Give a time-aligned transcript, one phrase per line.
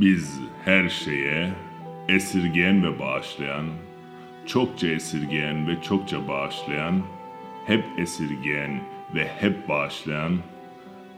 [0.00, 1.50] Biz her şeye
[2.08, 3.66] esirgeyen ve bağışlayan,
[4.46, 7.02] çokça esirgeyen ve çokça bağışlayan,
[7.66, 8.80] hep esirgeyen
[9.14, 10.38] ve hep bağışlayan,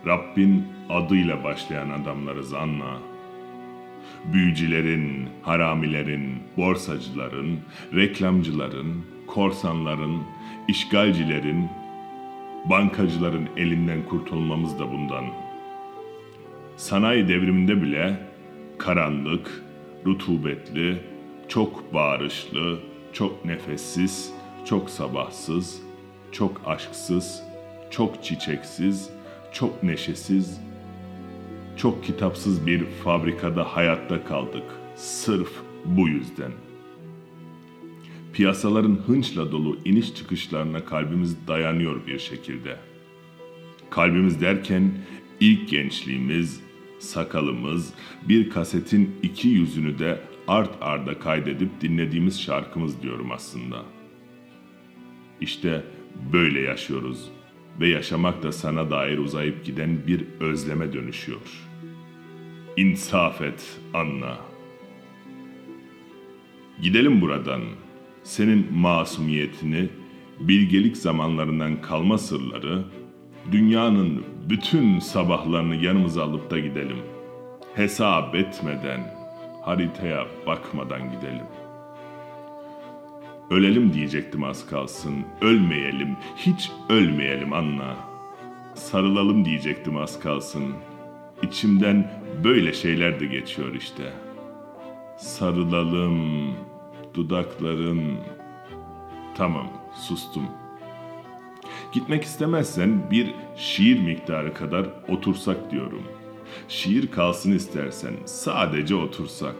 [0.06, 2.98] Rabbin adıyla başlayan adamlarız anla.
[4.32, 7.58] Büyücülerin, haramilerin, borsacıların,
[7.94, 10.22] reklamcıların, korsanların,
[10.69, 11.69] işgalcilerin,
[12.70, 15.24] bankacıların elinden kurtulmamız da bundan.
[16.77, 18.30] Sanayi devriminde bile
[18.80, 19.62] karanlık,
[20.07, 20.98] rutubetli,
[21.48, 22.79] çok bağırışlı,
[23.12, 24.33] çok nefessiz,
[24.65, 25.83] çok sabahsız,
[26.33, 27.43] çok aşksız,
[27.91, 29.11] çok çiçeksiz,
[29.53, 30.61] çok neşesiz,
[31.77, 34.64] çok kitapsız bir fabrikada hayatta kaldık.
[34.97, 35.53] Sırf
[35.84, 36.53] bu yüzden.
[38.33, 42.77] Piyasaların hınçla dolu iniş çıkışlarına kalbimiz dayanıyor bir şekilde.
[43.91, 44.92] Kalbimiz derken
[45.41, 46.69] ilk gençliğimiz,
[47.01, 47.95] sakalımız,
[48.29, 53.83] bir kasetin iki yüzünü de art arda kaydedip dinlediğimiz şarkımız diyorum aslında.
[55.41, 55.84] İşte
[56.33, 57.31] böyle yaşıyoruz
[57.81, 61.69] ve yaşamak da sana dair uzayıp giden bir özleme dönüşüyor.
[62.77, 64.39] İnsaf et, anla.
[66.83, 67.62] Gidelim buradan.
[68.23, 69.89] Senin masumiyetini,
[70.41, 72.84] bilgelik zamanlarından kalma sırları,
[73.52, 76.98] dünyanın bütün sabahlarını yanımıza alıp da gidelim.
[77.74, 79.14] Hesap etmeden,
[79.62, 81.47] haritaya bakmadan gidelim.
[83.50, 85.14] Ölelim diyecektim az kalsın.
[85.41, 87.97] Ölmeyelim, hiç ölmeyelim anla.
[88.74, 90.75] Sarılalım diyecektim az kalsın.
[91.42, 92.10] İçimden
[92.44, 94.12] böyle şeyler de geçiyor işte.
[95.16, 96.50] Sarılalım,
[97.15, 98.16] dudakların...
[99.34, 100.59] Tamam, sustum.
[101.93, 106.03] Gitmek istemezsen bir şiir miktarı kadar otursak diyorum.
[106.69, 109.55] Şiir kalsın istersen sadece otursak.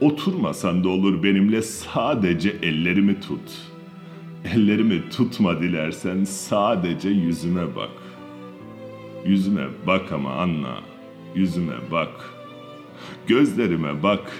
[0.00, 3.72] Oturmasan da olur benimle sadece ellerimi tut.
[4.54, 7.90] Ellerimi tutma dilersen sadece yüzüme bak.
[9.26, 10.78] Yüzüme bak ama Anna,
[11.34, 12.30] yüzüme bak.
[13.26, 14.32] Gözlerime bak.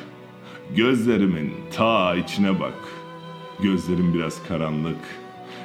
[0.77, 2.79] Gözlerimin ta içine bak.
[3.63, 5.25] Gözlerim biraz karanlık.''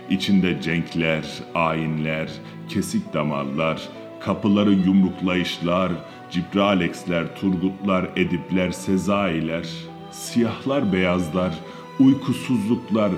[0.09, 2.29] İçinde cenkler, ayinler,
[2.69, 3.89] kesik damarlar,
[4.19, 5.91] kapıları yumruklayışlar,
[6.31, 9.67] Cibralexler, Turgutlar, Edipler, Sezailer,
[10.11, 11.53] siyahlar, beyazlar,
[11.99, 13.11] uykusuzluklar,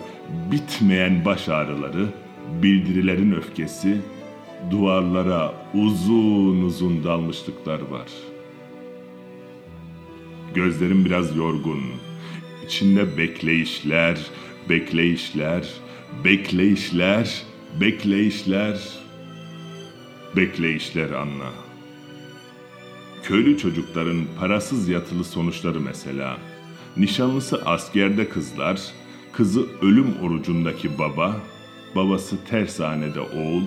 [0.51, 2.07] bitmeyen baş ağrıları,
[2.63, 3.97] bildirilerin öfkesi,
[4.71, 8.07] duvarlara uzun uzun dalmışlıklar var.
[10.53, 11.81] Gözlerim biraz yorgun,
[12.65, 14.19] içinde bekleyişler,
[14.69, 15.67] bekleyişler,
[16.23, 17.43] Bekleyişler,
[17.81, 18.79] bekleyişler,
[20.35, 21.51] bekleyişler anla.
[23.23, 26.37] Köylü çocukların parasız yatılı sonuçları mesela.
[26.97, 28.81] Nişanlısı askerde kızlar,
[29.31, 31.39] kızı ölüm orucundaki baba,
[31.95, 33.63] babası tersanede oğul,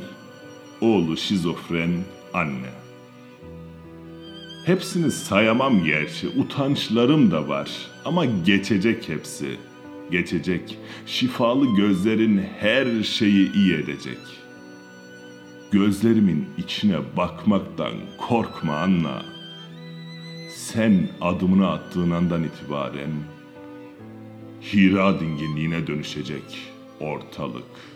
[0.81, 2.05] oğlu şizofren
[2.35, 2.71] anne.
[4.67, 7.71] Hepsini sayamam gerçi, utançlarım da var
[8.05, 9.74] ama geçecek hepsi.''
[10.11, 10.79] Geçecek.
[11.07, 14.19] Şifalı gözlerin her şeyi iyi edecek.
[15.71, 17.93] Gözlerimin içine bakmaktan
[18.29, 19.23] korkma Anna.
[20.51, 23.11] Sen adımını attığın andan itibaren
[24.73, 26.59] Hira dinginliğine dönüşecek
[27.01, 27.94] ortalık.''